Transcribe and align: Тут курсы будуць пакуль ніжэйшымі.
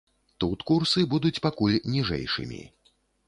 Тут 0.43 0.63
курсы 0.71 1.03
будуць 1.11 1.41
пакуль 1.45 1.77
ніжэйшымі. 1.97 2.61